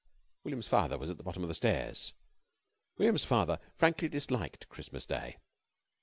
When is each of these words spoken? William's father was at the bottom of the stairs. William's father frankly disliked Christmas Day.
William's 0.43 0.67
father 0.67 0.97
was 0.97 1.11
at 1.11 1.17
the 1.17 1.23
bottom 1.23 1.43
of 1.43 1.47
the 1.47 1.53
stairs. 1.53 2.15
William's 2.97 3.23
father 3.23 3.59
frankly 3.77 4.09
disliked 4.09 4.67
Christmas 4.67 5.05
Day. 5.05 5.37